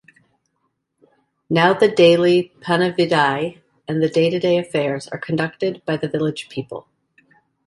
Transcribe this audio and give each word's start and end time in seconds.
Now 1.47 1.75
the 1.75 1.87
daily 1.87 2.51
Panividai 2.59 3.61
and 3.87 4.01
the 4.01 4.09
day-to-day 4.09 4.57
affairs 4.57 5.07
are 5.09 5.19
conducted 5.19 5.83
by 5.85 5.95
the 5.97 6.07
village 6.09 6.49
people. 6.49 6.87